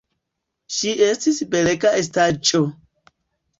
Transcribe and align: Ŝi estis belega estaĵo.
Ŝi 0.77 0.93
estis 1.09 1.43
belega 1.53 1.93
estaĵo. 2.01 2.65